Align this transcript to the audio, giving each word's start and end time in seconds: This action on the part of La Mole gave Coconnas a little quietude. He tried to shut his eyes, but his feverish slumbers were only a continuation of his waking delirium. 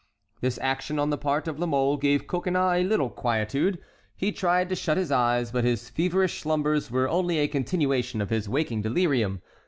This 0.39 0.57
action 0.63 0.97
on 0.97 1.11
the 1.11 1.17
part 1.19 1.47
of 1.47 1.59
La 1.59 1.67
Mole 1.67 1.95
gave 1.95 2.25
Coconnas 2.25 2.79
a 2.81 2.83
little 2.83 3.11
quietude. 3.11 3.77
He 4.17 4.31
tried 4.31 4.67
to 4.69 4.75
shut 4.75 4.97
his 4.97 5.11
eyes, 5.11 5.51
but 5.51 5.63
his 5.63 5.91
feverish 5.91 6.41
slumbers 6.41 6.89
were 6.89 7.07
only 7.07 7.37
a 7.37 7.47
continuation 7.47 8.19
of 8.19 8.31
his 8.31 8.49
waking 8.49 8.81
delirium. 8.81 9.43